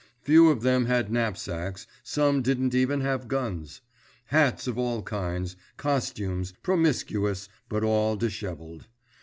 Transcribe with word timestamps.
Few 0.23 0.49
of 0.49 0.63
them 0.63 0.87
had 0.87 1.11
knapsacks, 1.11 1.85
some 2.01 2.41
didn't 2.41 2.73
even 2.73 3.01
have 3.01 3.27
guns. 3.27 3.81
Hats 4.25 4.65
of 4.65 4.75
all 4.79 5.03
kinds; 5.03 5.55
costumes—promiscuous 5.77 7.49
but 7.69 7.83
all 7.83 8.15
disheveled. 8.15 8.87